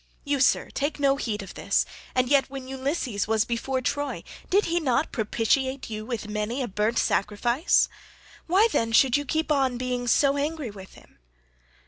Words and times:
You, 0.23 0.39
sir, 0.39 0.71
take 0.71 0.99
no 0.99 1.15
heed 1.17 1.43
of 1.43 1.53
this, 1.53 1.85
and 2.15 2.27
yet 2.27 2.49
when 2.49 2.67
Ulysses 2.67 3.27
was 3.27 3.45
before 3.45 3.81
Troy 3.81 4.23
did 4.49 4.65
he 4.65 4.79
not 4.79 5.11
propitiate 5.11 5.91
you 5.91 6.07
with 6.07 6.27
many 6.27 6.63
a 6.63 6.67
burnt 6.67 6.97
sacrifice? 6.97 7.87
Why 8.47 8.67
then 8.71 8.93
should 8.93 9.15
you 9.15 9.25
keep 9.25 9.51
on 9.51 9.77
being 9.77 10.07
so 10.07 10.37
angry 10.37 10.71
with 10.71 10.95
him?" 10.95 11.19